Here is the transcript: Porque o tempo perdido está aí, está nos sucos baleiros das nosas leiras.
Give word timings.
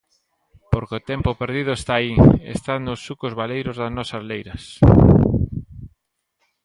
Porque 0.71 0.97
o 0.99 1.05
tempo 1.11 1.39
perdido 1.41 1.71
está 1.79 1.93
aí, 1.97 2.13
está 2.55 2.73
nos 2.77 2.99
sucos 3.07 3.33
baleiros 3.39 3.75
das 3.81 3.95
nosas 3.97 4.23
leiras. 4.29 4.63